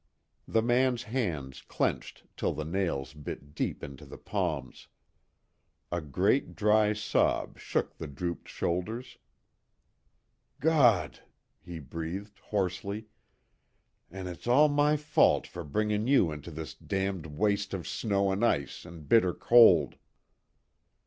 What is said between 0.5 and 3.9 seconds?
man's hands clenched till the nails bit deep